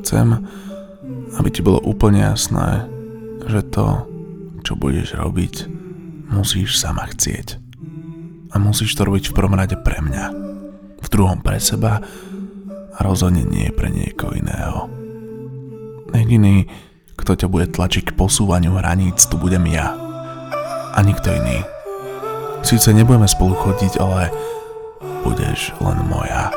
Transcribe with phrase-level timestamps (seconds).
[0.00, 0.46] chcem,
[1.36, 2.88] aby ti bolo úplne jasné,
[3.46, 4.06] že to,
[4.66, 5.54] čo budeš robiť,
[6.32, 7.62] musíš sama chcieť.
[8.50, 10.24] A musíš to robiť v prvom rade pre mňa,
[11.02, 12.02] v druhom pre seba
[12.96, 14.88] a rozhodne nie pre niekoho iného.
[16.16, 16.66] Jediný,
[17.20, 19.92] kto ťa bude tlačiť k posúvaniu hraníc, tu budem ja.
[20.96, 21.60] A nikto iný.
[22.64, 24.32] Síce nebudeme spolu chodiť, ale
[25.20, 26.48] budeš len moja.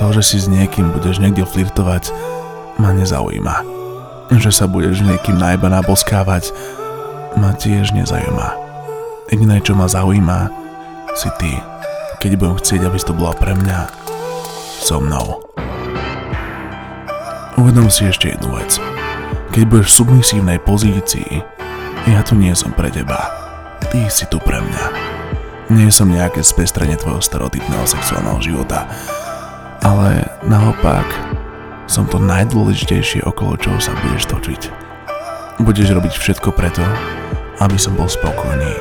[0.00, 2.10] To, že si s niekým budeš niekde flirtovať,
[2.82, 3.62] ma nezaujíma.
[4.34, 6.50] Že sa budeš niekým najba naboskávať,
[7.38, 8.58] ma tiež nezaujíma.
[9.30, 10.50] Jediné, čo ma zaujíma,
[11.14, 11.54] si ty.
[12.18, 13.86] Keď budem chcieť, aby to bola pre mňa,
[14.82, 15.46] so mnou.
[17.54, 18.82] Uvedom si ešte jednu vec.
[19.54, 21.44] Keď budeš v submisívnej pozícii,
[22.10, 23.30] ja tu nie som pre teba.
[23.78, 24.84] Ty si tu pre mňa.
[25.70, 28.88] Nie som nejaké spestrenie tvojho stereotypného sexuálneho života,
[29.84, 31.31] ale naopak
[31.92, 34.62] som to najdôležitejšie, okolo čoho sa budeš točiť.
[35.60, 36.80] Budeš robiť všetko preto,
[37.60, 38.80] aby som bol spokojný.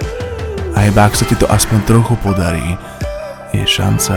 [0.80, 2.80] A iba ak sa ti to aspoň trochu podarí,
[3.52, 4.16] je šanca,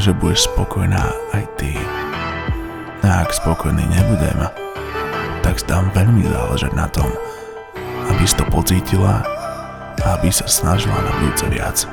[0.00, 1.04] že budeš spokojná
[1.36, 1.76] aj ty.
[3.04, 4.40] A ak spokojný nebudem,
[5.44, 7.12] tak dám veľmi záležať na tom,
[8.08, 9.20] aby si to pocítila
[10.00, 11.84] a aby sa snažila na budúce viac.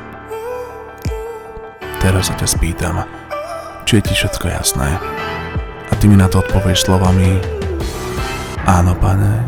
[2.00, 3.04] Teraz sa ťa spýtam,
[3.84, 4.96] či je ti všetko jasné.
[6.00, 7.40] Ty mi na to odpovieš slovami
[8.66, 9.46] Áno, pane,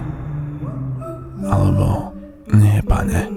[1.49, 2.13] alebo
[2.53, 3.27] Nie, pane.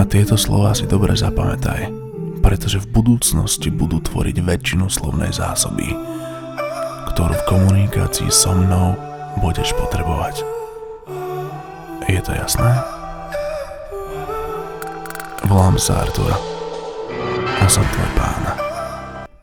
[0.00, 1.92] A tieto slova si dobre zapamätaj,
[2.42, 5.92] pretože v budúcnosti budú tvoriť väčšinu slovnej zásoby,
[7.12, 8.96] ktorú v komunikácii so mnou
[9.38, 10.42] budeš potrebovať.
[12.08, 12.80] Je to jasné?
[15.46, 16.32] Volám sa Artur
[17.60, 18.71] a som tvoj pán.